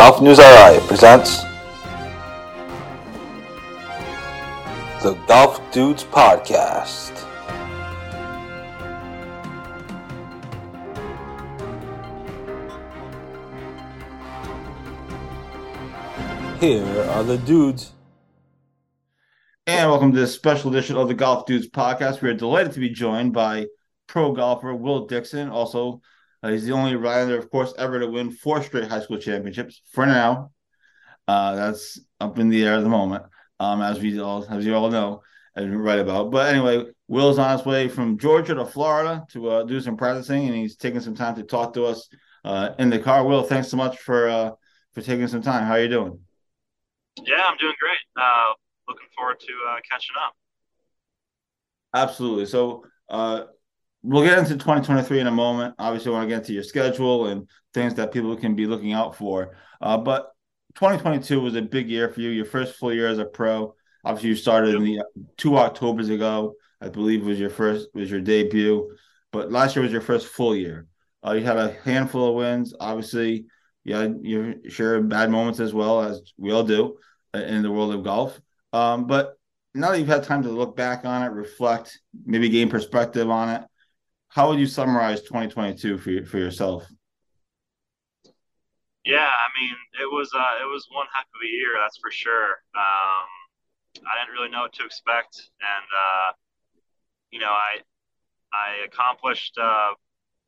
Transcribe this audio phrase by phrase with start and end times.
[0.00, 1.42] Golf News RI presents
[5.02, 7.18] the Golf Dudes Podcast.
[16.60, 17.92] Here are the dudes.
[19.66, 22.22] And welcome to this special edition of the Golf Dudes podcast.
[22.22, 23.66] We are delighted to be joined by
[24.06, 25.50] pro golfer Will Dickson.
[25.50, 26.00] Also,
[26.42, 29.82] uh, he's the only rider, of course, ever to win four straight high school championships.
[29.92, 30.52] For now,
[31.28, 33.24] uh, that's up in the air at the moment,
[33.58, 35.22] um, as we all, as you all know,
[35.54, 36.30] and write about.
[36.30, 40.46] But anyway, Will's on his way from Georgia to Florida to uh, do some practicing,
[40.46, 42.08] and he's taking some time to talk to us
[42.44, 43.24] uh, in the car.
[43.24, 44.50] Will, thanks so much for uh,
[44.92, 45.64] for taking some time.
[45.64, 46.18] How are you doing?
[47.22, 47.98] Yeah, I'm doing great.
[48.16, 48.54] Uh,
[48.88, 50.34] looking forward to uh, catching up.
[51.92, 52.46] Absolutely.
[52.46, 53.44] So uh,
[54.02, 55.74] we'll get into 2023 in a moment.
[55.78, 58.92] Obviously, I want to get into your schedule and things that people can be looking
[58.92, 59.56] out for.
[59.80, 60.32] Uh, but
[60.74, 62.30] 2022 was a big year for you.
[62.30, 63.74] Your first full year as a pro.
[64.04, 65.02] Obviously, you started in the
[65.36, 66.54] two October's ago.
[66.80, 68.96] I believe was your first was your debut,
[69.32, 70.86] but last year was your first full year.
[71.26, 72.74] Uh, you had a handful of wins.
[72.80, 73.44] Obviously,
[73.84, 76.96] you share bad moments as well as we all do
[77.34, 78.40] in the world of golf.
[78.72, 79.34] Um, but
[79.74, 83.50] now that you've had time to look back on it, reflect, maybe gain perspective on
[83.50, 83.62] it,
[84.30, 86.86] how would you summarize 2022 for for yourself?
[89.04, 92.10] Yeah, I mean, it was uh, it was one heck of a year, that's for
[92.10, 92.62] sure.
[92.74, 93.28] Um,
[93.96, 96.32] I didn't really know what to expect, and uh,
[97.30, 97.78] you know, I
[98.52, 99.90] I accomplished uh,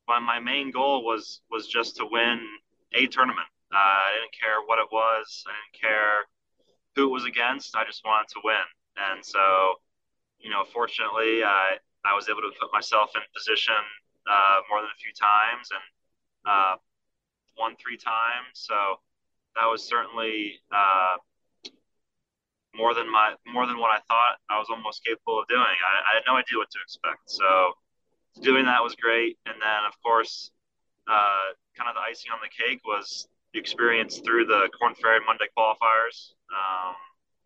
[0.06, 2.40] my my main goal was was just to win
[2.94, 3.48] a tournament.
[3.72, 5.44] Uh, I didn't care what it was.
[5.48, 6.26] I didn't care
[6.94, 7.74] who it was against.
[7.74, 8.66] I just wanted to win.
[8.96, 9.40] And so,
[10.38, 13.78] you know, fortunately, I I was able to put myself in position
[14.26, 15.84] uh, more than a few times and
[16.46, 16.74] uh,
[17.58, 18.54] won three times.
[18.54, 19.00] So
[19.54, 21.16] that was certainly uh,
[22.74, 25.60] more than my more than what I thought I was almost capable of doing.
[25.60, 27.30] I, I had no idea what to expect.
[27.30, 27.76] So
[28.40, 29.38] doing that was great.
[29.46, 30.50] And then, of course,
[31.06, 35.20] uh, kind of the icing on the cake was the experience through the Korn Ferry
[35.26, 36.32] Monday qualifiers.
[36.48, 36.96] Um,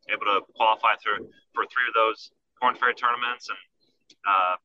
[0.09, 2.31] able to qualify through for three of those
[2.63, 3.59] Korn Ferry tournaments and
[4.27, 4.57] uh,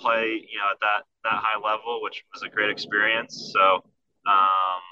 [0.00, 3.52] play, you know, at that that high level, which was a great experience.
[3.52, 3.84] So,
[4.26, 4.82] um,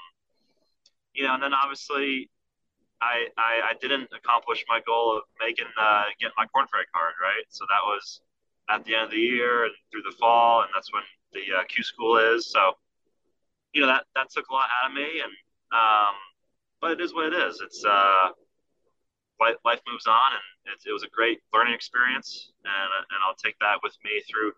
[1.13, 2.29] you know, and then obviously,
[3.01, 7.45] I, I, I didn't accomplish my goal of making uh, getting my Ferry card, right?
[7.49, 8.21] So that was
[8.69, 11.63] at the end of the year and through the fall, and that's when the uh,
[11.67, 12.49] Q school is.
[12.51, 12.73] So,
[13.73, 15.33] you know, that that took a lot out of me, and
[15.73, 16.15] um,
[16.79, 17.59] but it is what it is.
[17.63, 18.29] It's uh,
[19.41, 23.57] life, moves on, and it, it was a great learning experience, and and I'll take
[23.59, 24.53] that with me through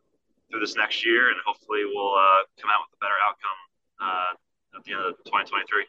[0.50, 3.60] through this next year, and hopefully we'll uh, come out with a better outcome
[4.02, 5.86] uh, at the end of 2023.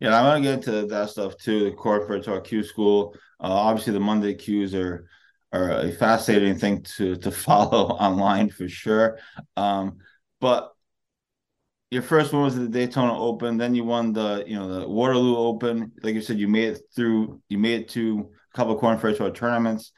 [0.00, 1.64] Yeah, I want to get into that stuff too.
[1.64, 3.14] The corporate to our Q school.
[3.40, 5.08] Uh, obviously, the Monday Qs are
[5.52, 9.18] are a fascinating thing to to follow online for sure.
[9.56, 9.98] Um,
[10.40, 10.72] but
[11.90, 15.36] your first one was the Daytona Open, then you won the you know the Waterloo
[15.36, 15.92] Open.
[16.02, 17.40] Like you said, you made it through.
[17.48, 19.92] You made it to a couple of Tour tournaments.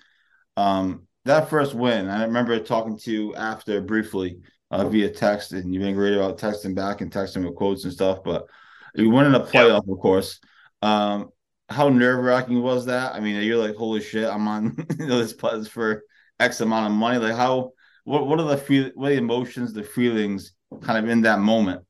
[0.57, 4.41] Um, that first win, I remember talking to you after briefly
[4.71, 7.93] uh, via text, and you've been great about texting back and texting with quotes and
[7.93, 8.19] stuff.
[8.23, 8.47] But
[8.95, 10.41] you won in a playoff, of course.
[10.83, 11.31] Um,
[11.71, 13.15] how nerve wracking was that?
[13.15, 16.03] I mean, you're like, holy shit, I'm on you know, this putts for
[16.39, 17.19] X amount of money.
[17.19, 17.73] Like, how?
[18.05, 18.27] What?
[18.27, 18.91] What are the feel?
[18.95, 21.85] What are the emotions, the feelings, kind of in that moment?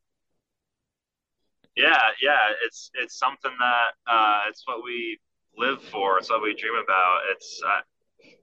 [1.77, 5.19] Yeah, yeah, it's it's something that uh, it's what we
[5.57, 6.19] live for.
[6.19, 7.21] It's what we dream about.
[7.31, 7.81] It's uh,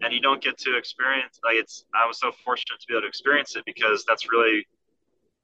[0.01, 1.85] and you don't get to experience like it's.
[1.93, 4.65] I was so fortunate to be able to experience it because that's really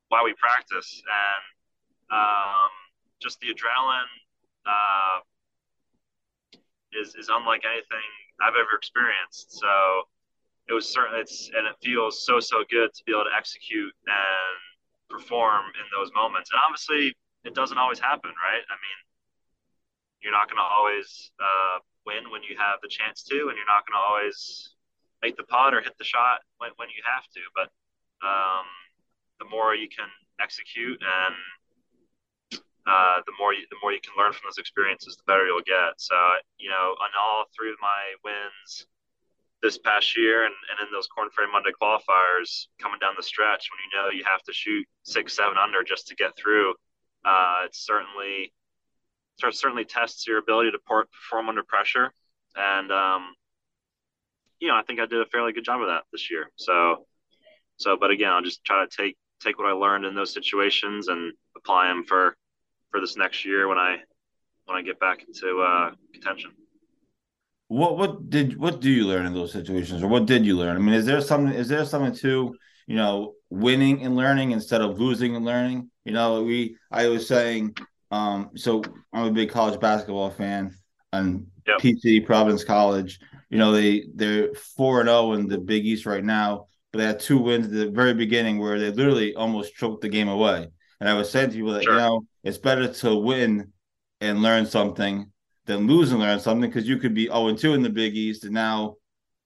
[0.07, 2.69] why we practice and um,
[3.21, 4.11] just the adrenaline
[4.65, 5.19] uh,
[6.99, 8.07] is is unlike anything
[8.41, 9.59] I've ever experienced.
[9.59, 9.67] So
[10.69, 11.19] it was certain.
[11.19, 14.70] It's and it feels so so good to be able to execute and
[15.11, 16.49] perform in those moments.
[16.55, 17.11] And obviously,
[17.43, 18.63] it doesn't always happen, right?
[18.63, 18.99] I mean,
[20.23, 23.67] you're not going to always uh, win when you have the chance to, and you're
[23.67, 24.73] not going to always
[25.21, 27.41] make the putt or hit the shot when, when you have to.
[27.53, 27.67] But
[28.23, 28.65] um,
[29.43, 30.07] the more you can
[30.39, 31.35] execute and
[32.87, 35.65] uh, the more you, the more you can learn from those experiences, the better you'll
[35.65, 35.97] get.
[35.97, 36.17] So,
[36.57, 38.89] you know, on all three of my wins
[39.61, 43.69] this past year and, and in those Korn Ferry Monday qualifiers coming down the stretch
[43.69, 46.73] when you know you have to shoot six, seven under just to get through,
[47.25, 48.53] uh, it certainly
[49.43, 52.11] it certainly tests your ability to perform under pressure.
[52.55, 53.33] And, um,
[54.59, 56.51] you know, I think I did a fairly good job of that this year.
[56.55, 57.07] So,
[57.77, 61.07] so, but again, I'll just try to take, take what I learned in those situations
[61.07, 62.35] and apply them for,
[62.91, 63.97] for this next year when I,
[64.65, 66.51] when I get back into uh, contention.
[67.71, 70.75] What what did what do you learn in those situations, or what did you learn?
[70.75, 72.53] I mean, is there something is there something to
[72.85, 75.89] you know winning and learning instead of losing and learning?
[76.03, 77.77] You know, we I was saying,
[78.11, 78.83] um, so
[79.13, 80.75] I'm a big college basketball fan,
[81.13, 81.79] and yep.
[81.79, 83.21] PC Providence College.
[83.49, 86.99] You know, they they're four and zero oh in the Big East right now, but
[86.99, 90.27] they had two wins at the very beginning where they literally almost choked the game
[90.27, 90.67] away.
[90.99, 91.93] And I was saying to people that sure.
[91.93, 93.71] you know it's better to win
[94.19, 95.30] and learn something
[95.65, 98.15] than lose and learn something because you could be 0 and 2 in the Big
[98.15, 98.95] East and now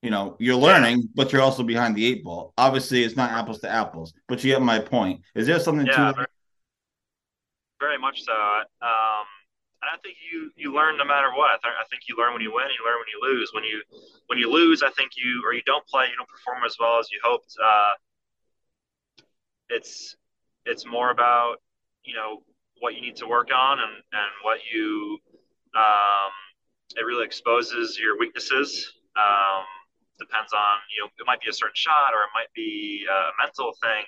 [0.02, 2.54] you know you're learning, but you're also behind the eight ball.
[2.60, 5.22] Obviously, it's not apples to apples, but you get my point.
[5.34, 6.28] Is there something yeah, to very,
[7.80, 8.32] very much so.
[8.32, 9.26] Um,
[9.82, 11.52] I think you you learn no matter what.
[11.52, 13.52] I, th- I think you learn when you win, you learn when you lose.
[13.54, 13.82] When you
[14.28, 17.00] when you lose, I think you or you don't play, you don't perform as well
[17.00, 17.56] as you hoped.
[17.64, 17.94] Uh,
[19.70, 20.16] it's
[20.66, 21.58] it's more about
[22.04, 22.44] you know
[22.80, 25.18] what you need to work on and and what you
[25.76, 26.32] um,
[26.96, 28.94] it really exposes your weaknesses.
[29.16, 29.64] Um,
[30.20, 33.32] depends on you know it might be a certain shot or it might be a
[33.40, 34.04] mental thing.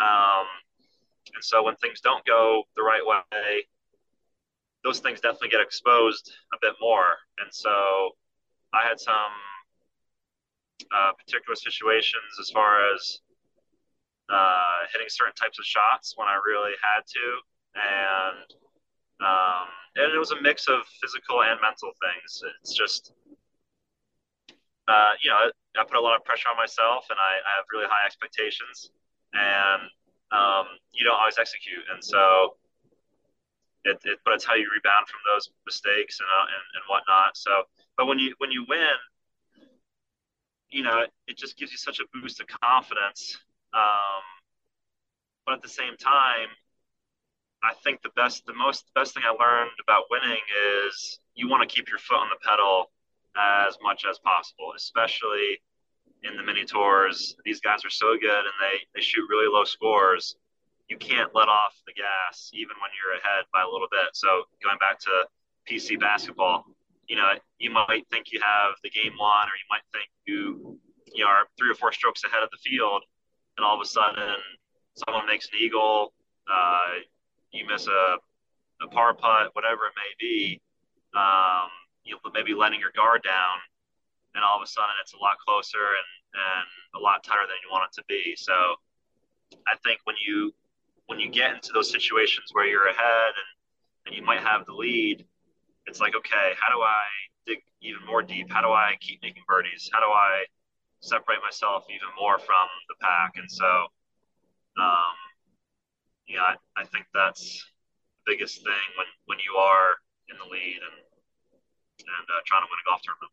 [0.00, 0.46] Um,
[1.34, 3.66] and so when things don't go the right way,
[4.84, 7.16] those things definitely get exposed a bit more.
[7.38, 8.10] And so
[8.72, 9.34] I had some
[10.94, 13.20] uh, particular situations as far as
[14.28, 17.26] uh, hitting certain types of shots when I really had to,
[17.74, 18.46] and
[19.20, 22.42] um, and it was a mix of physical and mental things.
[22.60, 23.12] It's just,
[24.88, 27.64] uh, you know, I put a lot of pressure on myself, and I, I have
[27.72, 28.90] really high expectations,
[29.32, 29.82] and
[30.32, 32.56] um, you don't always execute, and so.
[33.86, 37.36] It, it, but it's how you rebound from those mistakes and, uh, and and whatnot.
[37.36, 37.62] So,
[37.96, 38.98] but when you when you win,
[40.70, 43.38] you know, it, it just gives you such a boost of confidence.
[43.72, 44.26] Um,
[45.44, 46.48] but at the same time,
[47.62, 50.40] I think the best, the most best thing I learned about winning
[50.84, 52.90] is you want to keep your foot on the pedal
[53.36, 55.60] as much as possible, especially
[56.22, 57.36] in the mini tours.
[57.44, 60.36] These guys are so good and they, they shoot really low scores.
[60.88, 64.14] You can't let off the gas even when you're ahead by a little bit.
[64.14, 65.26] So going back to
[65.68, 66.64] PC basketball,
[67.08, 70.78] you know, you might think you have the game won, or you might think you,
[71.12, 73.02] you know, are three or four strokes ahead of the field,
[73.56, 74.36] and all of a sudden
[74.94, 76.12] someone makes an eagle,
[76.50, 77.02] uh,
[77.52, 78.16] you miss a,
[78.82, 80.60] a par putt, whatever it may be,
[81.14, 81.68] um,
[82.04, 83.58] you maybe letting your guard down,
[84.34, 87.56] and all of a sudden it's a lot closer and, and a lot tighter than
[87.64, 88.36] you want it to be.
[88.36, 88.52] So
[89.66, 90.52] I think when you
[91.06, 93.50] when you get into those situations where you're ahead and,
[94.06, 95.24] and you might have the lead,
[95.86, 97.02] it's like, okay, how do I
[97.46, 98.50] dig even more deep?
[98.50, 99.88] How do I keep making birdies?
[99.92, 100.44] How do I
[101.00, 103.34] separate myself even more from the pack?
[103.36, 103.86] And so,
[104.82, 105.14] um,
[106.28, 107.64] yeah, I, I think that's
[108.24, 109.94] the biggest thing when, when you are
[110.28, 111.02] in the lead and
[111.98, 113.32] and uh, trying to win a golf tournament.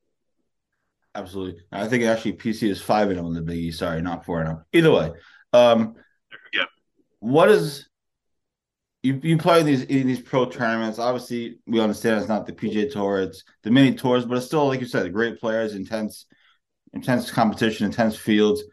[1.15, 3.79] Absolutely, I think actually PC is five and zero oh in the Big East.
[3.79, 4.61] Sorry, not four and zero.
[4.61, 4.77] Oh.
[4.77, 5.11] Either way,
[5.53, 5.95] um,
[6.53, 6.65] yeah.
[7.19, 7.87] What is
[9.03, 10.97] you, you play in these in these pro tournaments?
[10.97, 14.67] Obviously, we understand it's not the PGA Tour, it's the mini tours, but it's still
[14.67, 16.25] like you said, great players, intense,
[16.93, 18.63] intense competition, intense fields.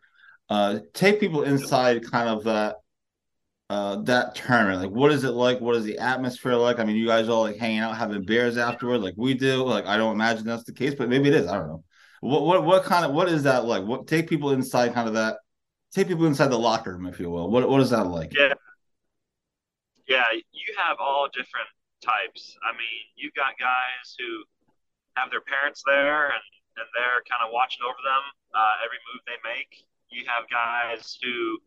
[0.49, 2.77] Uh, take people inside kind of that
[3.71, 4.83] uh, that tournament?
[4.83, 5.61] Like, what is it like?
[5.61, 6.81] What is the atmosphere like?
[6.81, 9.63] I mean, you guys all like hanging out, having beers afterward, like we do.
[9.63, 11.47] Like, I don't imagine that's the case, but maybe it is.
[11.47, 11.85] I don't know.
[12.21, 13.85] What what what kind of what is that like?
[13.85, 15.37] What take people inside kind of that?
[15.95, 17.49] Take people inside the locker room, if you will.
[17.49, 18.35] What what is that like?
[18.35, 18.55] Yeah,
[20.09, 20.27] yeah.
[20.35, 21.71] You have all different
[22.03, 22.59] types.
[22.67, 24.43] I mean, you've got guys who
[25.15, 26.43] have their parents there and
[26.77, 29.87] and they're kind of watching over them uh, every move they make.
[30.11, 31.63] You have guys who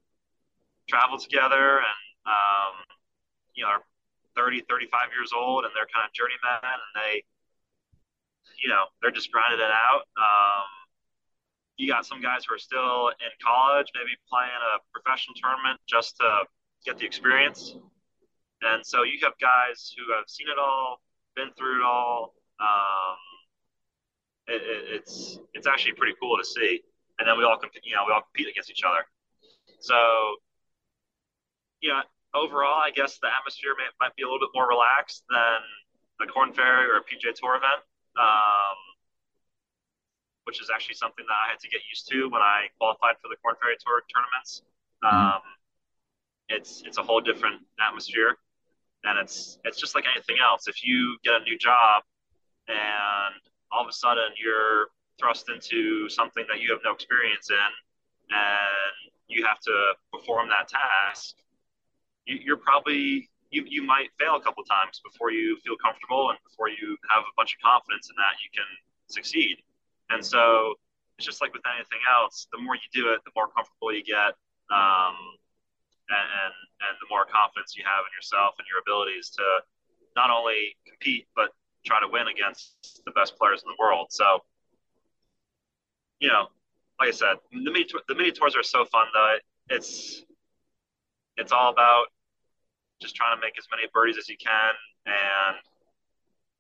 [0.88, 2.74] travel together and, um,
[3.56, 3.84] you know, are
[4.36, 7.24] 30, 35 years old and they're kind of journeymen and they,
[8.62, 10.06] you know, they're just grinding it out.
[10.18, 10.68] Um,
[11.78, 16.18] you got some guys who are still in college, maybe playing a professional tournament just
[16.18, 16.46] to
[16.86, 17.76] get the experience.
[18.62, 21.02] And so you have guys who have seen it all,
[21.36, 22.34] been through it all.
[22.60, 23.18] Um,
[24.48, 26.82] it, it, it's it's actually pretty cool to see.
[27.20, 29.06] And then we all compete, you know, we all compete against each other.
[29.80, 29.96] So
[31.84, 32.00] you know,
[32.32, 35.60] overall, I guess the atmosphere may, might be a little bit more relaxed than
[36.24, 37.84] a Korn Ferry or a PGA Tour event,
[38.16, 38.80] um,
[40.48, 43.28] which is actually something that I had to get used to when I qualified for
[43.28, 44.64] the Korn Ferry Tour tournaments.
[45.04, 45.12] Mm-hmm.
[45.12, 45.44] Um,
[46.48, 48.40] it's it's a whole different atmosphere,
[49.04, 50.68] and it's it's just like anything else.
[50.72, 52.04] If you get a new job
[52.72, 54.88] and all of a sudden you're
[55.20, 57.72] thrust into something that you have no experience in,
[58.32, 58.96] and
[59.28, 59.76] you have to
[60.12, 61.43] perform that task
[62.26, 66.40] you, are probably you you might fail a couple times before you feel comfortable and
[66.48, 68.68] before you have a bunch of confidence in that you can
[69.08, 69.62] succeed.
[70.10, 70.76] And so
[71.18, 74.04] it's just like with anything else, the more you do it, the more comfortable you
[74.04, 74.34] get.
[74.74, 75.16] Um,
[76.10, 76.54] and, and,
[76.84, 79.46] and the more confidence you have in yourself and your abilities to
[80.16, 81.54] not only compete, but
[81.86, 84.08] try to win against the best players in the world.
[84.10, 84.44] So,
[86.20, 86.48] you know,
[87.00, 89.38] like I said, the mini, the mini tours are so fun though.
[89.70, 90.24] It's,
[91.38, 92.06] it's all about
[93.02, 94.74] just trying to make as many birdies as you can.
[95.06, 95.56] And,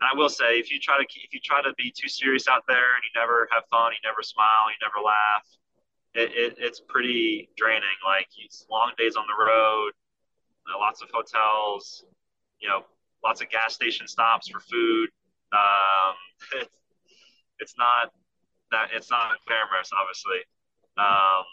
[0.02, 2.48] and I will say, if you try to if you try to be too serious
[2.48, 5.48] out there and you never have fun, you never smile, you never laugh,
[6.14, 7.98] it, it it's pretty draining.
[8.06, 9.92] Like it's long days on the road,
[10.68, 12.06] uh, lots of hotels,
[12.60, 12.84] you know,
[13.24, 15.10] lots of gas station stops for food.
[15.54, 16.16] Um,
[16.62, 16.76] it's
[17.60, 18.12] it's not
[18.72, 20.44] that it's not glamorous, obviously.
[20.98, 21.46] Um,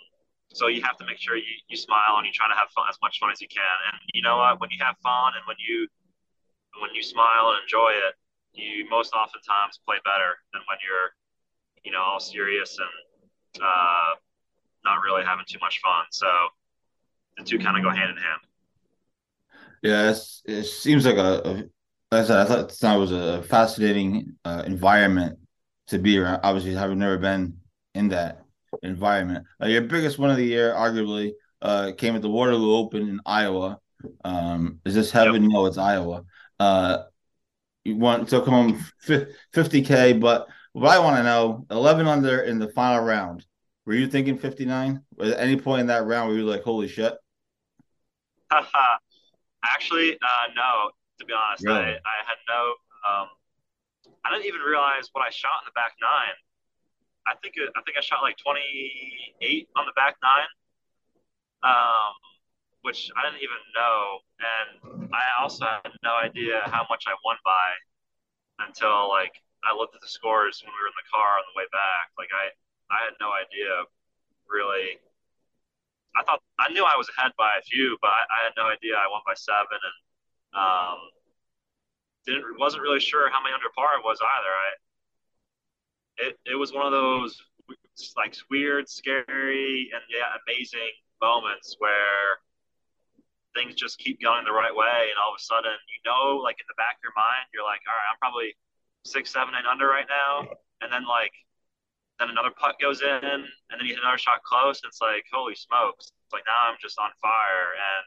[0.52, 2.86] so you have to make sure you, you smile and you try to have fun
[2.90, 3.76] as much fun as you can.
[3.92, 4.60] And you know what?
[4.60, 5.86] When you have fun and when you
[6.80, 8.14] when you smile and enjoy it,
[8.52, 11.14] you most oftentimes play better than when you're
[11.84, 14.14] you know all serious and uh,
[14.84, 16.04] not really having too much fun.
[16.10, 16.26] So
[17.38, 18.40] the two kind of go hand in hand.
[19.82, 21.52] Yeah, it seems like a, a.
[22.12, 25.38] Like I said, I thought it was a fascinating uh, environment
[25.86, 26.40] to be around.
[26.42, 27.58] Obviously, having never been
[27.94, 28.39] in that
[28.82, 29.46] environment.
[29.62, 31.32] Uh, your biggest one of the year, arguably,
[31.62, 33.78] uh, came at the Waterloo Open in Iowa.
[34.24, 35.42] Um, is this heaven?
[35.42, 35.52] Yep.
[35.52, 36.24] No, it's Iowa.
[36.58, 36.98] Uh,
[37.84, 42.58] you want to come home 50k, but what I want to know, 11 under in
[42.58, 43.44] the final round.
[43.86, 45.00] Were you thinking 59?
[45.20, 47.14] At any point in that round, were you like, holy shit?
[49.64, 50.90] Actually, uh, no.
[51.18, 51.78] To be honest, really?
[51.78, 52.74] I, I had no.
[53.04, 53.28] Um,
[54.24, 56.36] I didn't even realize what I shot in the back nine.
[57.26, 60.50] I think I think I shot like 28 on the back nine,
[61.62, 62.14] um,
[62.82, 67.36] which I didn't even know, and I also had no idea how much I won
[67.44, 67.68] by
[68.66, 71.56] until like I looked at the scores when we were in the car on the
[71.56, 72.12] way back.
[72.16, 72.52] Like I
[72.88, 73.84] I had no idea
[74.48, 74.98] really.
[76.18, 78.66] I thought I knew I was ahead by a few, but I, I had no
[78.66, 79.96] idea I won by seven, and
[80.58, 80.98] um,
[82.26, 84.50] didn't wasn't really sure how many under par it was either.
[84.50, 84.68] I
[86.20, 87.40] it it was one of those
[88.16, 92.40] like weird, scary, and yeah, amazing moments where
[93.54, 96.56] things just keep going the right way, and all of a sudden, you know, like
[96.60, 98.54] in the back of your mind, you're like, all right, I'm probably
[99.04, 100.48] six, seven, eight under right now,
[100.80, 101.32] and then like
[102.18, 104.80] then another putt goes in, and then you hit another shot close.
[104.82, 106.12] And it's like, holy smokes!
[106.24, 108.04] It's like now I'm just on fire, and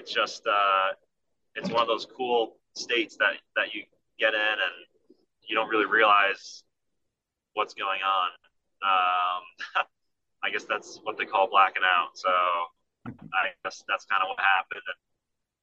[0.00, 0.94] it's just uh,
[1.56, 3.82] it's one of those cool states that that you
[4.18, 4.76] get in, and
[5.50, 6.62] you don't really realize
[7.54, 8.30] what's going on.
[8.86, 9.42] Um,
[10.46, 12.14] I guess that's what they call blacking out.
[12.14, 12.30] So
[13.34, 15.00] I guess that's kind of what happened, and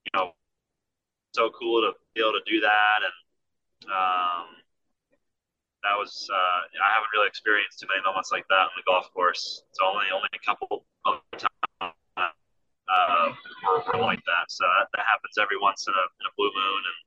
[0.06, 0.36] you know,
[1.34, 3.17] so cool to be able to do that, and
[3.89, 4.46] um,
[5.82, 9.08] that was uh, I haven't really experienced too many moments like that on the golf
[9.15, 9.63] course.
[9.72, 11.48] It's only only a couple of times
[11.82, 13.32] uh,
[13.88, 14.46] were, like that.
[14.50, 16.98] So that, that, happens every once in a, in a blue moon, and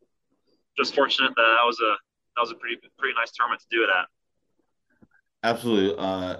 [0.78, 1.94] just fortunate that that was a
[2.37, 4.06] that was a pretty pretty nice tournament to do it at.
[5.42, 5.96] Absolutely.
[5.99, 6.37] Uh,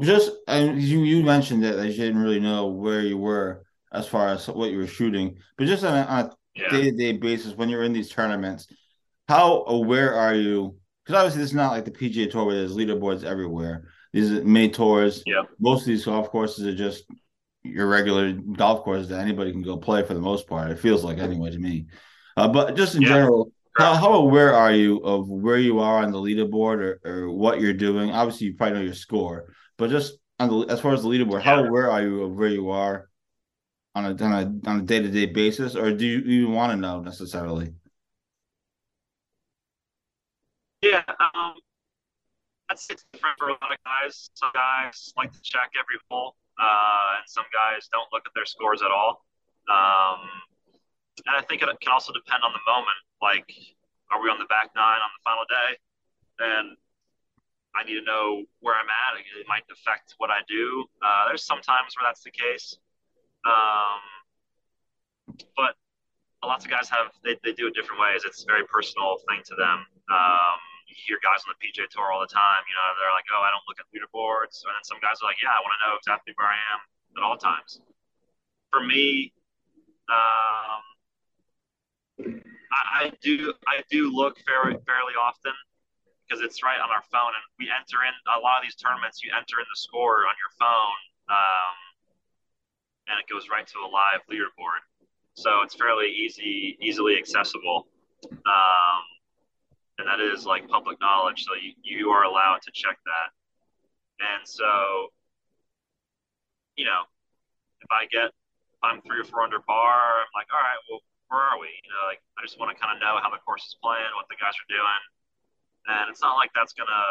[0.00, 4.28] just and you you mentioned that you didn't really know where you were as far
[4.28, 6.30] as what you were shooting, but just on a
[6.70, 8.66] day to day basis when you're in these tournaments,
[9.28, 12.76] how aware are you because obviously this is not like the PGA Tour where there's
[12.76, 13.88] leaderboards everywhere.
[14.12, 15.22] These are mini tours.
[15.24, 15.42] Yeah.
[15.58, 17.04] Most of these golf courses are just
[17.62, 20.70] your regular golf courses that anybody can go play for the most part.
[20.70, 21.86] It feels like anyway to me.
[22.36, 23.08] Uh, but just in yeah.
[23.08, 27.30] general, how, how, aware are you of where you are on the leaderboard or, or
[27.30, 28.10] what you're doing?
[28.10, 31.42] Obviously, you probably know your score, but just on the, as far as the leaderboard,
[31.42, 33.08] how aware are you of where you are
[33.94, 36.72] on a on a on a day to day basis, or do you even want
[36.72, 37.72] to know necessarily?
[40.82, 41.54] Yeah, um,
[42.68, 44.30] that's different for a lot of guys.
[44.34, 48.46] Some guys like to check every hole, uh, and some guys don't look at their
[48.46, 49.24] scores at all.
[49.68, 50.20] Um,
[51.26, 53.07] and I think it can also depend on the moment.
[53.20, 53.50] Like,
[54.10, 55.70] are we on the back nine on the final day?
[56.38, 56.76] Then
[57.74, 59.20] I need to know where I'm at.
[59.20, 60.86] It might affect what I do.
[61.02, 62.78] Uh, there's some times where that's the case.
[63.44, 64.00] Um,
[65.56, 65.76] but
[66.46, 68.22] lots of guys have they, they do it different ways.
[68.24, 69.86] It's a very personal thing to them.
[70.10, 70.58] Um,
[70.88, 72.62] you hear guys on the PGA Tour all the time.
[72.66, 75.28] You know, they're like, "Oh, I don't look at leaderboards," and then some guys are
[75.28, 76.80] like, "Yeah, I want to know exactly where I am
[77.18, 77.82] at all times."
[78.70, 79.32] For me,
[80.08, 80.82] um,
[82.72, 85.52] I, I do I do look fairly fairly often
[86.28, 89.24] because it's right on our phone, and we enter in a lot of these tournaments.
[89.24, 91.00] You enter in the score on your phone,
[91.32, 91.76] um,
[93.08, 94.84] and it goes right to a live leaderboard.
[95.32, 97.88] so it's fairly easy, easily accessible.
[98.24, 99.00] Um,
[99.98, 101.44] and that is like public knowledge.
[101.44, 103.28] So you, you are allowed to check that.
[104.20, 105.08] And so,
[106.76, 107.02] you know,
[107.80, 111.00] if I get, if I'm three or four under par, I'm like, all right, well,
[111.28, 111.68] where are we?
[111.84, 114.08] You know, like I just want to kind of know how the course is playing,
[114.16, 115.02] what the guys are doing.
[115.88, 117.04] And it's not like that's going to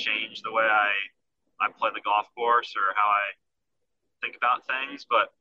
[0.00, 0.92] change the way I,
[1.60, 3.26] I play the golf course or how I
[4.24, 5.04] think about things.
[5.04, 5.32] But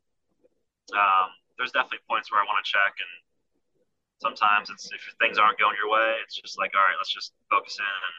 [0.92, 3.14] um, there's definitely points where I want to check and
[4.24, 7.36] sometimes it's if things aren't going your way, it's just like, all right, let's just
[7.52, 8.16] focus in and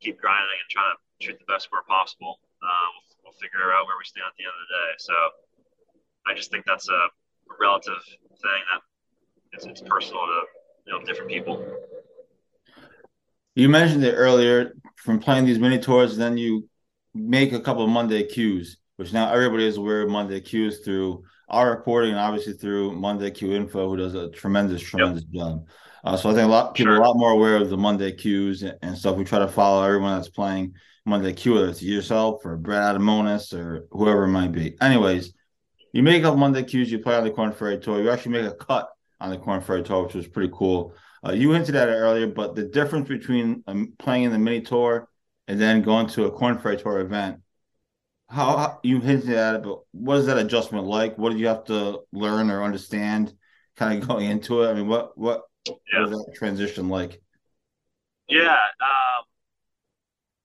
[0.00, 2.40] keep grinding and try to shoot the best score possible.
[2.64, 4.90] Uh, we'll, we'll, figure out where we stand at the end of the day.
[4.96, 5.16] So
[6.24, 7.02] I just think that's a
[7.60, 8.00] relative
[8.40, 8.80] thing that
[9.54, 10.42] it's, it's personal to
[10.86, 11.64] you know different people.
[13.54, 16.68] You mentioned it earlier from playing these mini tours, then you
[17.14, 21.22] make a couple of Monday cues, which now everybody is aware of Monday cues through
[21.48, 25.46] our reporting and obviously through Monday Q Info, who does a tremendous, tremendous yep.
[25.46, 25.66] job.
[26.02, 27.00] Uh, so I think a lot people sure.
[27.00, 29.16] are a lot more aware of the Monday cues and, and, stuff.
[29.16, 30.74] We try to follow everyone that's playing
[31.06, 34.76] Monday Q, whether it's yourself or Brad Adamonis or whoever it might be.
[34.80, 35.32] Anyways,
[35.92, 38.02] you make up Monday cues, you play on the Korn Ferry Tour.
[38.02, 38.88] You actually make a cut
[39.20, 40.94] on the Korn Ferry Tour, which was pretty cool.
[41.26, 44.60] Uh, you hinted at it earlier, but the difference between um, playing in the mini
[44.60, 45.08] tour
[45.48, 47.40] and then going to a Korn Ferry Tour event
[48.28, 51.16] how, how you hinted at it, but what is that adjustment like?
[51.18, 53.32] What did you have to learn or understand,
[53.76, 54.70] kind of going into it?
[54.70, 56.00] I mean, what what, yeah.
[56.00, 57.20] what was that transition like?
[58.28, 59.24] Yeah, um,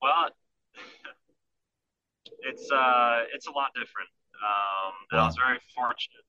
[0.02, 0.30] well,
[2.40, 4.08] it's uh, it's a lot different.
[4.42, 5.24] Um, wow.
[5.24, 6.24] I was very fortunate.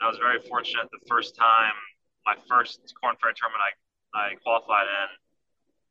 [0.00, 1.76] I was very fortunate the first time,
[2.24, 3.72] my first Korn Ferry tournament I,
[4.16, 5.10] I qualified in.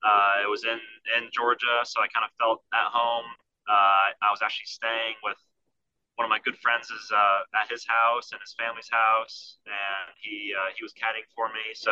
[0.01, 0.79] Uh, it was in
[1.17, 3.27] in Georgia, so I kind of felt at home.
[3.69, 5.37] Uh, I was actually staying with
[6.15, 10.11] one of my good friends is uh, at his house and his family's house, and
[10.17, 11.75] he uh, he was caddying for me.
[11.75, 11.91] So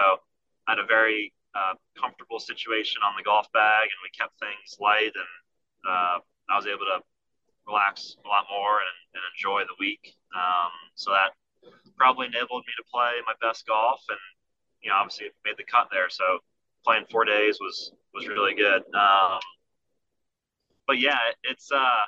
[0.67, 4.79] I had a very uh, comfortable situation on the golf bag, and we kept things
[4.79, 5.33] light, and
[5.85, 6.17] uh,
[6.49, 7.03] I was able to
[7.67, 10.15] relax a lot more and, and enjoy the week.
[10.31, 11.35] Um, so that
[11.97, 14.19] probably enabled me to play my best golf, and
[14.81, 16.09] you know, obviously made the cut there.
[16.09, 16.39] So
[16.85, 18.83] playing four days was was really good.
[18.95, 19.39] Um,
[20.85, 22.05] but yeah, it's uh,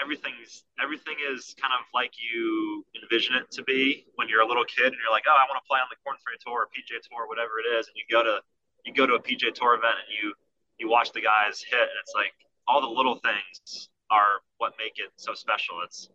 [0.00, 4.64] everything's everything is kind of like you envision it to be when you're a little
[4.64, 6.68] kid and you're like, oh, I want to play on the Korn Ferry Tour or
[6.72, 8.40] PGA Tour whatever it is, and you go to
[8.86, 10.32] you go to a PGA Tour event and you
[10.78, 12.32] you watch the guys hit, and it's like
[12.66, 15.80] all the little things are what make it so special.
[15.84, 16.08] It's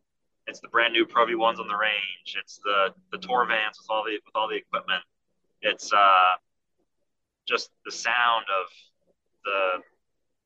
[0.48, 2.36] it's the brand new Pro V ones on the range.
[2.40, 5.02] It's the the tour vans with all the with all the equipment.
[5.62, 6.32] It's uh,
[7.48, 8.68] just the sound of
[9.46, 9.84] the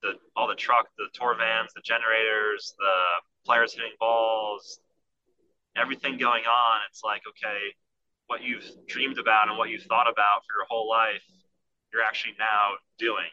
[0.04, 2.94] the all the truck, the tour vans, the generators, the
[3.46, 4.80] players hitting balls,
[5.76, 6.80] everything going on.
[6.90, 7.74] It's like okay,
[8.28, 11.24] what you've dreamed about and what you've thought about for your whole life,
[11.92, 13.32] you're actually now doing.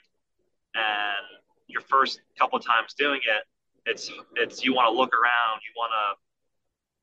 [0.75, 1.27] And
[1.69, 3.45] your first couple times doing it,
[3.85, 6.25] it's it's you want to look around, you want to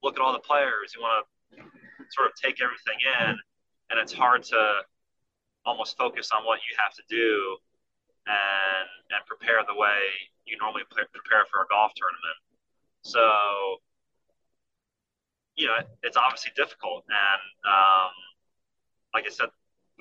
[0.03, 1.63] look at all the players, you want to
[2.09, 3.37] sort of take everything in,
[3.89, 4.61] and it's hard to
[5.65, 7.57] almost focus on what you have to do
[8.25, 9.99] and and prepare the way
[10.45, 12.39] you normally prepare for a golf tournament.
[13.03, 13.21] So,
[15.55, 18.11] you know, it's obviously difficult, and um,
[19.13, 19.49] like I said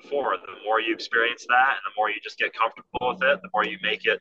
[0.01, 3.41] before, the more you experience that, and the more you just get comfortable with it,
[3.41, 4.19] the more you make it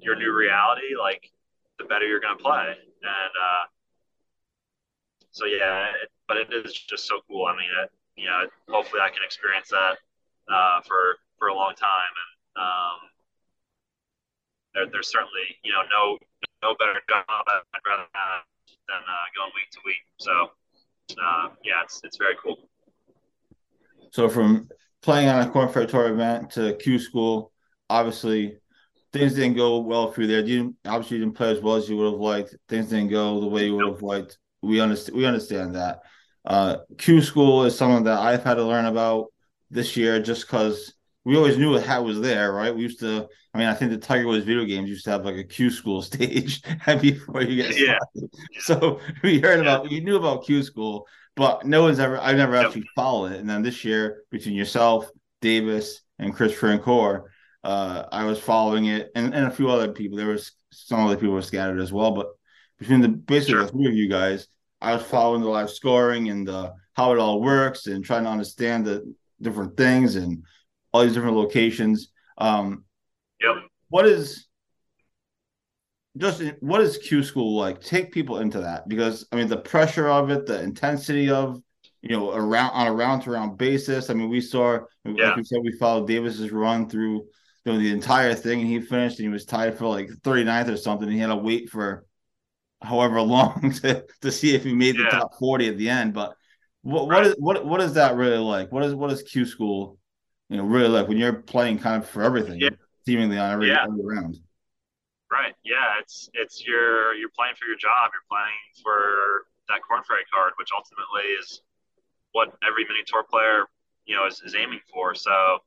[0.00, 0.96] your new reality.
[0.98, 1.30] Like,
[1.78, 3.64] the better you're going to play, and uh,
[5.32, 5.88] so yeah.
[6.02, 7.44] It, but it is just so cool.
[7.44, 9.98] I mean, it, you know, hopefully I can experience that
[10.48, 12.98] uh, for for a long time, and um,
[14.74, 16.18] there, there's certainly you know no
[16.62, 18.44] no better job I'd rather have
[18.88, 20.04] than uh, going week to week.
[20.18, 20.32] So
[21.22, 22.56] uh, yeah, it's it's very cool.
[24.10, 24.68] So from
[25.02, 27.52] playing on a Ferry Tour event to Q School,
[27.90, 28.58] obviously
[29.12, 30.40] things didn't go well for you there.
[30.40, 32.56] You obviously you didn't play as well as you would have liked.
[32.68, 34.38] Things didn't go the way you would have liked.
[34.62, 35.16] We understand.
[35.16, 36.00] We understand that.
[36.44, 39.26] Uh, Q School is something that I've had to learn about
[39.70, 40.92] this year, just because
[41.24, 42.74] we always knew a hat was there, right?
[42.74, 43.28] We used to.
[43.54, 45.70] I mean, I think the Tiger Woods video games used to have like a Q
[45.70, 46.62] school stage
[47.00, 47.98] before you get started.
[48.14, 48.28] yeah.
[48.60, 49.74] So we heard yeah.
[49.76, 52.18] about, we knew about Q school, but no one's ever.
[52.18, 52.66] I've never yep.
[52.66, 53.40] actually followed it.
[53.40, 55.08] And then this year, between yourself,
[55.40, 57.24] Davis, and Chris Francoeur,
[57.64, 60.18] uh, I was following it, and, and a few other people.
[60.18, 62.28] There was some other people were scattered as well, but
[62.82, 63.62] between the basically sure.
[63.64, 64.48] the three of you guys,
[64.80, 68.30] I was following the live scoring and uh, how it all works, and trying to
[68.30, 70.44] understand the different things and
[70.92, 72.12] all these different locations.
[72.38, 72.84] Um,
[73.40, 73.54] yep.
[73.88, 74.46] What is
[76.16, 77.80] just what is Q school like?
[77.80, 81.62] Take people into that because I mean the pressure of it, the intensity of
[82.02, 84.10] you know, around on a round to round basis.
[84.10, 85.28] I mean, we saw, Yeah.
[85.28, 87.26] like we said, we followed Davis's run through
[87.64, 90.68] you know the entire thing, and he finished, and he was tied for like 39th
[90.68, 91.06] or something.
[91.06, 92.04] And he had to wait for
[92.82, 95.10] however long to, to see if he made the Yeah.
[95.10, 96.14] top 40 at the end.
[96.14, 96.34] But
[96.82, 98.72] what what is what what is that really like?
[98.72, 99.98] What is what is Q school,
[100.48, 102.70] you know, really like when you're playing kind of for everything, Yeah.
[103.06, 103.84] seemingly on every, Yeah.
[103.84, 104.38] every round?
[105.30, 105.54] Right.
[105.64, 105.98] Yeah.
[106.00, 108.10] It's it's your you're playing for your job.
[108.12, 111.62] You're playing for that Korn Ferry card, which ultimately is
[112.32, 113.66] what every mini tour player
[114.04, 115.14] you know is, is aiming for.
[115.14, 115.58] So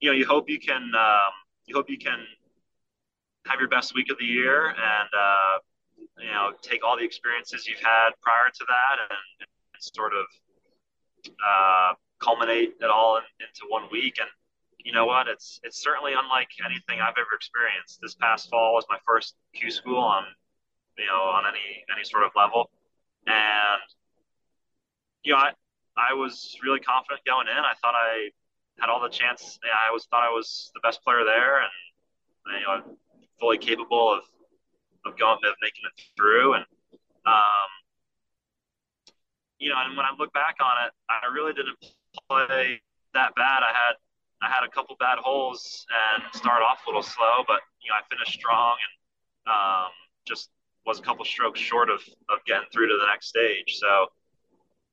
[0.00, 1.32] you know you hope you can um,
[1.66, 2.18] you hope you can
[3.46, 5.58] have your best week of the year and uh,
[6.18, 10.26] you know take all the experiences you've had prior to that and, and sort of
[11.26, 14.28] uh, culminate it all in, into one week and
[14.84, 15.28] you know what?
[15.28, 18.00] It's it's certainly unlike anything I've ever experienced.
[18.00, 20.24] This past fall was my first Q school on,
[20.98, 22.70] you know, on any any sort of level,
[23.26, 23.82] and
[25.22, 25.52] you know, I
[25.96, 27.56] I was really confident going in.
[27.56, 28.30] I thought I
[28.80, 29.58] had all the chance.
[29.64, 31.70] Yeah, I was thought I was the best player there, and
[32.46, 32.96] you know,
[33.38, 34.24] fully capable of
[35.04, 36.54] of going of making it through.
[36.54, 36.64] And
[37.26, 37.70] um,
[39.58, 41.78] you know, and when I look back on it, I really didn't
[42.28, 42.80] play
[43.14, 43.62] that bad.
[43.62, 43.94] I had
[44.42, 47.96] I had a couple bad holes and started off a little slow, but you know
[47.96, 48.92] I finished strong and
[49.54, 49.90] um,
[50.26, 50.50] just
[50.84, 53.78] was a couple strokes short of, of getting through to the next stage.
[53.78, 54.06] So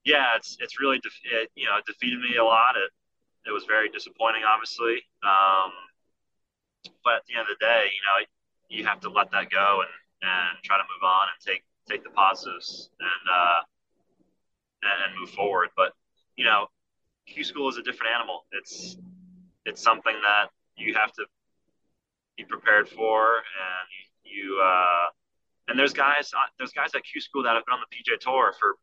[0.06, 2.78] yeah, it's it's really def- it, you know defeated me a lot.
[2.78, 2.92] It
[3.50, 5.02] it was very disappointing, obviously.
[5.24, 5.72] Um,
[7.04, 8.26] but at the end of the day, you know
[8.70, 9.90] you have to let that go and,
[10.22, 13.60] and try to move on and take take the positives and uh,
[14.84, 15.70] and, and move forward.
[15.76, 15.94] But
[16.36, 16.68] you know,
[17.28, 18.46] Q school is a different animal.
[18.52, 18.98] It's
[19.66, 21.26] it's something that you have to
[22.38, 23.86] be prepared for, and
[24.24, 25.08] you, you uh,
[25.68, 28.20] and there's guys uh, there's guys at Q school that have been on the PGA
[28.20, 28.76] Tour for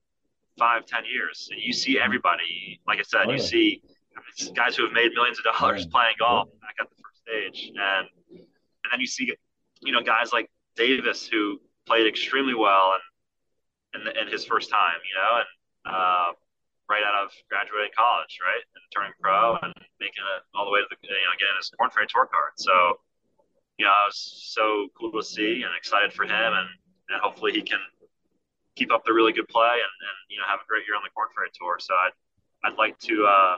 [0.59, 2.81] five ten years, and you see everybody.
[2.87, 3.45] Like I said, Oh, you yeah.
[3.45, 3.83] see
[4.31, 7.71] it's guys who have made millions of dollars playing golf back at the first stage,
[7.71, 9.33] and and then you see
[9.81, 13.03] you know guys like Davis who played extremely well and
[13.97, 15.51] in, in his first time, you know, and
[15.87, 16.29] uh,
[16.91, 20.81] right out of graduating college, right, and turning pro and making it all the way
[20.81, 22.55] to the you know getting his Korn Ferry Tour card.
[22.57, 23.01] So
[23.79, 26.69] you know, I was so cool to see and excited for him, and
[27.11, 27.81] and hopefully he can
[28.75, 31.03] keep up the really good play and, and you know have a great year on
[31.03, 31.79] the Korn Ferry Tour.
[31.79, 32.17] So I'd
[32.65, 33.57] I'd like to uh,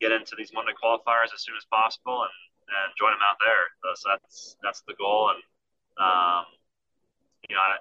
[0.00, 2.36] get into these Monday qualifiers as soon as possible and
[2.68, 3.64] and join him out there.
[3.96, 5.40] So that's that's the goal, and
[5.98, 6.46] um,
[7.48, 7.78] you know I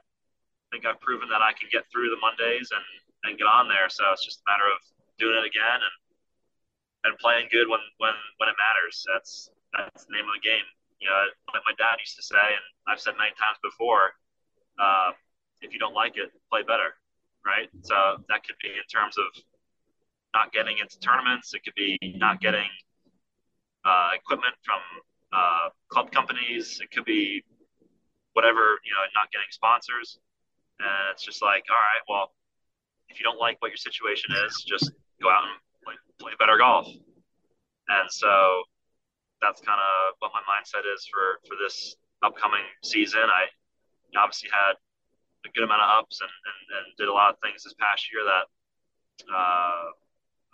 [0.72, 2.86] think I've proven that I can get through the Mondays and
[3.26, 3.90] and get on there.
[3.90, 4.80] So it's just a matter of
[5.18, 5.96] doing it again and
[7.06, 9.06] and playing good when when when it matters.
[9.08, 10.66] That's that's the name of the game.
[11.00, 14.18] You know, like my dad used to say, and I've said many times before,
[14.82, 15.14] uh,
[15.62, 16.98] if you don't like it, play better,
[17.46, 17.70] right?
[17.82, 19.30] So that could be in terms of
[20.34, 21.54] not getting into tournaments.
[21.54, 22.70] It could be not getting
[23.86, 24.82] uh, equipment from
[25.32, 26.80] uh, club companies.
[26.82, 27.44] It could be
[28.38, 30.22] whatever, you know, not getting sponsors.
[30.78, 32.38] And it's just like, all right, well,
[33.10, 36.54] if you don't like what your situation is, just go out and play, play better
[36.62, 36.86] golf.
[36.86, 38.62] And so
[39.42, 43.26] that's kind of what my mindset is for, for this upcoming season.
[43.26, 43.50] I
[44.14, 44.78] obviously had
[45.42, 48.06] a good amount of ups and, and, and did a lot of things this past
[48.14, 48.46] year that
[49.34, 49.86] uh,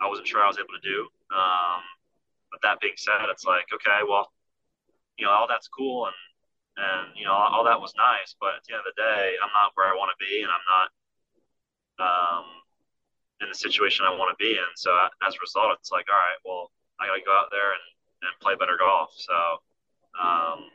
[0.00, 1.04] I wasn't sure I was able to do.
[1.36, 1.84] Um,
[2.48, 4.32] but that being said, it's like, okay, well,
[5.20, 6.16] you know, all that's cool and,
[6.76, 9.52] and, you know, all, that was nice, but at the end of the day, I'm
[9.54, 10.88] not where I want to be and I'm not,
[12.02, 12.46] um,
[13.42, 14.70] in the situation I want to be in.
[14.74, 14.90] So
[15.22, 17.84] as a result, it's like, all right, well, I got to go out there and,
[18.26, 19.14] and play better golf.
[19.14, 19.36] So,
[20.18, 20.66] um,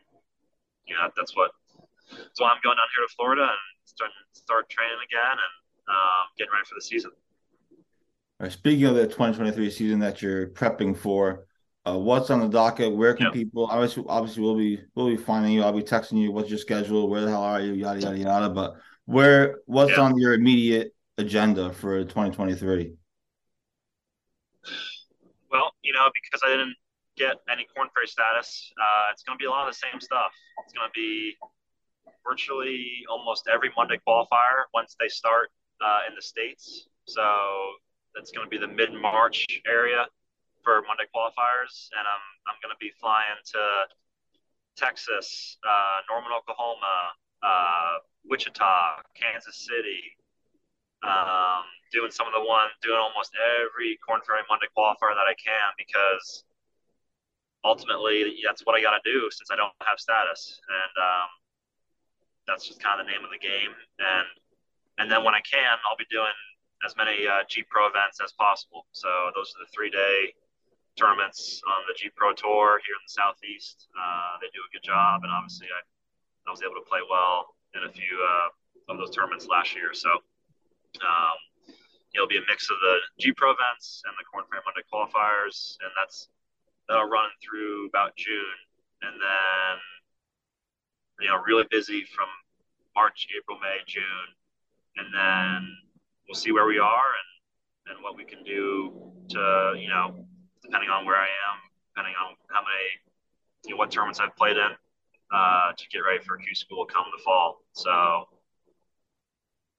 [0.88, 1.52] you know, that's what,
[2.40, 5.54] why I'm going down here to Florida and start, start training again and,
[5.92, 7.12] um, getting ready for the season.
[8.40, 11.49] All right, speaking of the 2023 season that you're prepping for,
[11.86, 12.94] uh, what's on the docket?
[12.96, 13.34] Where can Yep.
[13.34, 13.66] people?
[13.66, 15.64] Obviously, obviously, we'll be we'll be finding you.
[15.64, 16.32] I'll be texting you.
[16.32, 17.10] What's your schedule?
[17.10, 17.74] Where the hell are you?
[17.74, 18.50] Yada yada yada.
[18.50, 19.60] But where?
[19.66, 20.02] What's Yeah.
[20.02, 22.96] on your immediate agenda for 2023?
[25.50, 26.76] Well, you know, because I didn't
[27.16, 30.00] get any Korn Ferry status, uh, it's going to be a lot of the same
[30.00, 30.32] stuff.
[30.64, 31.38] It's going to be
[32.26, 35.50] virtually almost every Monday qualifier once they start
[35.82, 36.88] uh, in the states.
[37.06, 37.24] So
[38.14, 40.06] that's going to be the mid March area
[40.64, 43.62] for Monday qualifiers, and I'm I'm going to be flying to
[44.76, 50.16] Texas, uh, Norman, Oklahoma, uh, Wichita, Kansas City,
[51.04, 55.36] um, doing some of the one, doing almost every Korn Ferry Monday qualifier that I
[55.36, 56.44] can because
[57.64, 61.30] ultimately that's what I got to do since I don't have status, and um,
[62.48, 63.76] that's just kind of the name of the game.
[64.00, 64.28] And
[65.00, 66.36] and then when I can, I'll be doing
[66.86, 68.88] as many uh, G Pro events as possible.
[68.92, 70.36] So those are the three day
[70.98, 73.88] tournaments on the G Pro Tour here in the Southeast.
[73.94, 75.82] Uh, they do a good job, and obviously I,
[76.48, 79.94] I was able to play well in a few uh, of those tournaments last year.
[79.94, 81.38] So um,
[82.16, 85.78] it'll be a mix of the G Pro events and the Korn Ferry Monday qualifiers,
[85.82, 86.30] and that's
[86.88, 88.60] that'll run through about June,
[89.02, 89.76] and then
[91.22, 92.28] you know really busy from
[92.96, 94.30] March, April, May, June,
[94.98, 95.70] and then
[96.28, 97.30] we'll see where we are and
[97.90, 100.26] and what we can do to you know
[100.70, 101.58] depending on where I am,
[101.90, 102.86] depending on how many
[103.66, 104.72] you know what tournaments I've played in
[105.34, 107.66] uh, to get ready for Q school come the fall.
[107.74, 108.30] So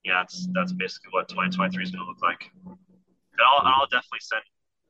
[0.04, 2.50] yeah, that's that's basically what 2023 is going to look like.
[2.66, 4.42] And I'll, I'll definitely send.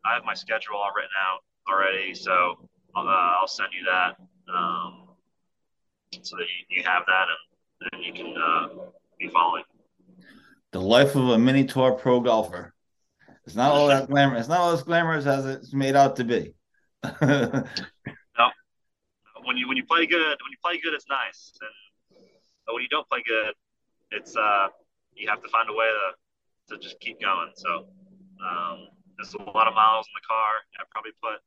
[0.05, 2.57] I have my schedule all written out already, so
[2.97, 4.17] I'll, uh, I'll send you that
[4.49, 5.09] um,
[6.23, 8.69] so that you, you have that and, and you can uh,
[9.19, 9.63] be following
[10.73, 12.75] the life of a mini tour pro golfer.
[13.51, 14.43] It's not all that glamorous.
[14.43, 16.55] It's not all as glamorous as it's made out to be.
[17.03, 17.67] no,
[19.43, 22.21] when you when you play good, when you play good, it's nice, and
[22.73, 23.55] when you don't play good,
[24.13, 24.69] it's uh
[25.15, 27.51] you have to find a way to to just keep going.
[27.57, 27.91] So
[28.39, 28.87] um,
[29.19, 30.63] there's a lot of miles in the car.
[30.79, 31.43] I probably put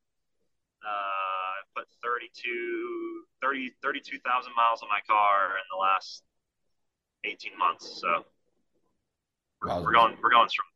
[0.83, 6.23] uh, I put 32, 30, 32,000 miles on my car in the last
[7.23, 8.01] 18 months.
[8.01, 8.25] So
[9.61, 10.67] we're, we're going we're going strong.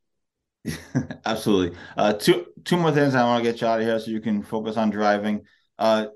[1.25, 1.77] Absolutely.
[1.95, 4.21] Uh, two two more things I want to get you out of here so you
[4.21, 5.45] can focus on driving.
[5.77, 6.07] Uh,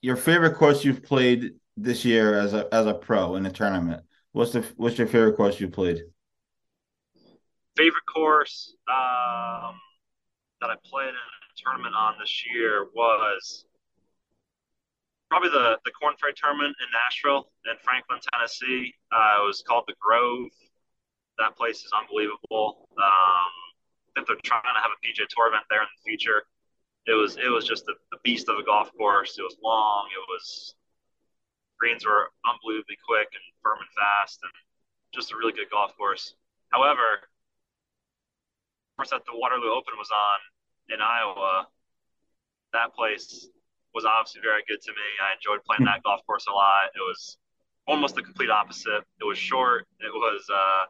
[0.00, 4.02] your favorite course you've played this year as a as a pro in a tournament.
[4.32, 6.02] What's the what's your favorite course you played?
[7.76, 9.74] Favorite course um,
[10.60, 13.64] that I played in a tournament on this year was
[15.30, 18.94] probably the the Korn Ferry tournament in Nashville in Franklin, Tennessee.
[19.12, 20.50] Uh, it was called the Grove
[21.38, 22.88] that place is unbelievable.
[22.96, 23.52] Um,
[24.08, 26.46] I think they're trying to have a PGA Tour event there in the future.
[27.06, 29.36] It was it was just a, a beast of a golf course.
[29.38, 30.08] It was long.
[30.14, 30.74] It was
[31.78, 34.52] greens were unbelievably quick and firm and fast, and
[35.12, 36.34] just a really good golf course.
[36.70, 37.26] However,
[38.94, 41.66] of course, that the Waterloo Open was on in Iowa,
[42.72, 43.48] that place
[43.94, 45.06] was obviously very good to me.
[45.22, 46.90] I enjoyed playing that golf course a lot.
[46.94, 47.38] It was
[47.86, 49.04] almost the complete opposite.
[49.20, 49.86] It was short.
[50.00, 50.86] It was uh,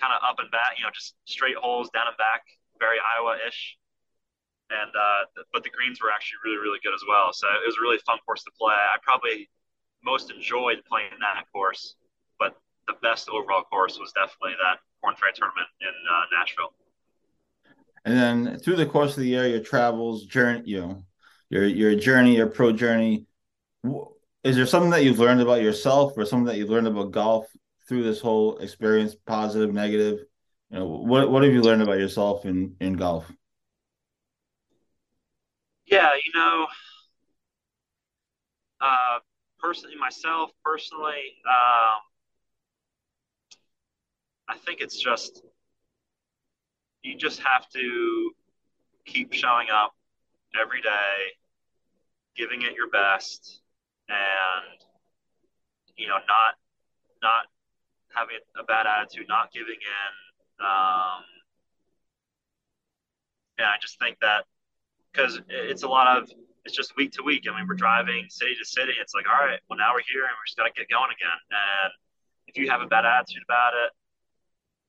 [0.00, 2.42] kind of up and back, you know, just straight holes down and back,
[2.78, 3.76] very Iowa-ish.
[4.70, 7.32] And uh, but the greens were actually really, really good as well.
[7.32, 8.74] So it was a really fun course to play.
[8.74, 9.48] I probably
[10.04, 11.96] most enjoyed playing that course,
[12.38, 12.54] but
[12.86, 16.74] the best overall course was definitely that Korn Ferry tournament in uh, Nashville.
[18.04, 21.04] And then through the course of the year, your travels, journey, you know,
[21.48, 23.26] your your journey, your pro journey.
[24.44, 27.46] Is there something that you've learned about yourself, or something that you've learned about golf
[27.88, 30.20] through this whole experience, positive, negative?
[30.70, 33.30] You know, what what have you learned about yourself in in golf?
[35.86, 36.66] Yeah, you know,
[38.80, 39.18] uh,
[39.58, 42.00] personally, myself personally, um,
[44.48, 45.42] I think it's just
[47.02, 48.30] you just have to
[49.06, 49.94] keep showing up
[50.60, 51.32] every day,
[52.36, 53.62] giving it your best,
[54.10, 54.78] and
[55.96, 56.54] you know, not
[57.22, 57.46] not
[58.18, 60.12] having a bad attitude, not giving in.
[60.58, 61.22] Um,
[63.58, 64.44] and I just think that
[65.12, 66.30] because it's a lot of
[66.64, 67.44] it's just week to week.
[67.48, 68.92] I mean, we're driving city to city.
[69.00, 71.40] It's like, all right, well now we're here and we're just gotta get going again.
[71.50, 71.92] And
[72.48, 73.92] if you have a bad attitude about it,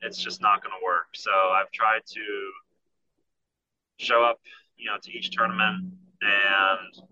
[0.02, 1.08] it's just not going to work.
[1.13, 2.26] So I've tried to
[3.98, 4.39] show up,
[4.78, 7.04] you know, to each tournament and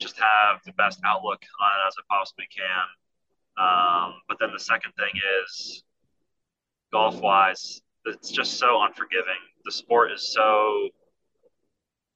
[0.00, 2.84] just have the best outlook on it as I possibly can.
[3.58, 5.12] Um, but then the second thing
[5.44, 5.84] is
[6.92, 9.40] golf wise, it's just so unforgiving.
[9.64, 10.88] The sport is so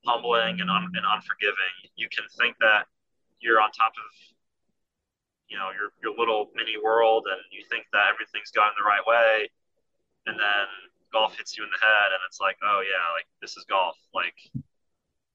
[0.04, 1.74] humbling and, un- and unforgiving.
[1.96, 2.86] You can think that
[3.40, 4.10] you're on top of,
[5.48, 9.04] you know, your, your little mini world and you think that everything's going the right
[9.06, 9.48] way.
[10.26, 10.66] And then
[11.12, 13.96] golf hits you in the head and it's like, oh yeah, like this is golf.
[14.14, 14.34] Like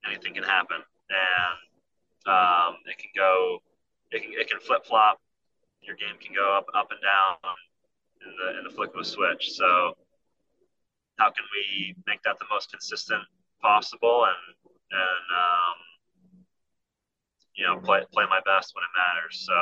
[0.06, 0.82] anything can happen.
[1.10, 1.60] And
[2.28, 3.60] um, it can go,
[4.12, 5.20] it can, it can flip flop
[5.82, 7.38] your game can go up up and down
[8.26, 9.52] in the in the flick of a switch.
[9.52, 9.98] So
[11.18, 13.24] how can we make that the most consistent
[13.62, 15.78] possible and and um,
[17.56, 19.46] you know play play my best when it matters.
[19.46, 19.56] So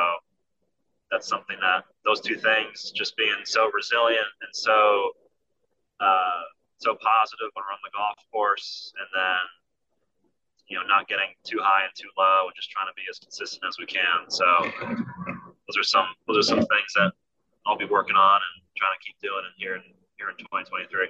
[1.11, 5.11] that's something that those two things, just being so resilient and so
[5.99, 6.41] uh,
[6.77, 9.43] so positive when we're on the golf course, and then
[10.67, 13.19] you know not getting too high and too low, and just trying to be as
[13.19, 14.29] consistent as we can.
[14.29, 14.47] So
[15.69, 17.11] those are some those are some things that
[17.65, 19.81] I'll be working on and trying to keep doing it here in
[20.17, 21.07] here in 2023.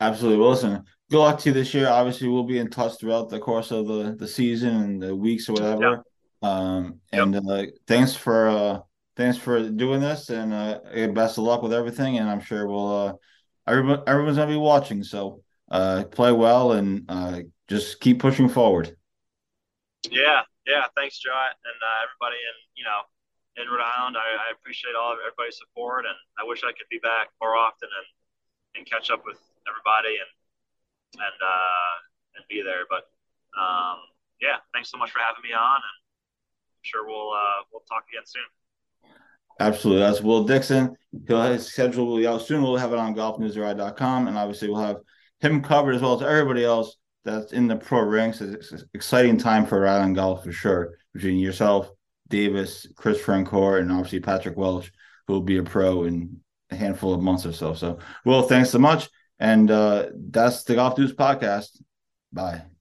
[0.00, 0.38] Absolutely.
[0.38, 1.88] Well, listen, good luck to you this year.
[1.88, 5.48] Obviously, we'll be in touch throughout the course of the, the season and the weeks
[5.48, 6.04] or whatever.
[6.42, 7.44] Um, and yep.
[7.48, 8.80] uh, thanks for uh,
[9.16, 10.80] thanks for doing this, and uh,
[11.12, 12.18] best of luck with everything.
[12.18, 13.12] And I'm sure we'll uh,
[13.68, 15.04] everyone everyone's gonna be watching.
[15.04, 18.96] So uh, play well and uh, just keep pushing forward.
[20.10, 20.86] Yeah, yeah.
[20.96, 23.02] Thanks, Joe, and uh, everybody in you know
[23.56, 24.16] in Rhode Island.
[24.16, 27.56] I, I appreciate all of everybody's support, and I wish I could be back more
[27.56, 28.08] often and
[28.78, 30.32] and catch up with everybody and
[31.20, 31.94] and uh,
[32.36, 32.88] and be there.
[32.88, 33.10] But
[33.58, 34.02] um,
[34.40, 35.96] yeah, thanks so much for having me on, and
[36.78, 38.48] I'm sure we'll uh, we'll talk again soon.
[39.60, 40.02] Absolutely.
[40.02, 40.96] That's Will Dickson.
[41.28, 42.62] He'll his schedule will be out soon.
[42.62, 45.00] We'll have it on golfnewsri.com, And obviously, we'll have
[45.40, 48.40] him covered as well as everybody else that's in the pro ranks.
[48.40, 51.90] It's an exciting time for Rhode Island golf for sure, between yourself,
[52.28, 54.90] Davis, Chris Francoeur, and obviously Patrick Welch,
[55.26, 57.74] who will be a pro in a handful of months or so.
[57.74, 59.08] So, Will, thanks so much.
[59.38, 61.80] And uh, that's the Golf Dudes podcast.
[62.32, 62.71] Bye.